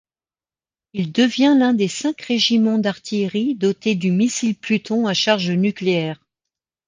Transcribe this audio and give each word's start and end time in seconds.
Il 0.93 1.11
devient 1.11 1.55
l'un 1.59 1.75
des 1.75 1.87
cinq 1.87 2.21
régiments 2.23 2.79
d'artillerie 2.79 3.53
doté 3.53 3.93
du 3.93 4.11
missile 4.11 4.55
Pluton 4.55 5.05
à 5.05 5.13
charge 5.13 5.51
nucléaire. 5.51 6.19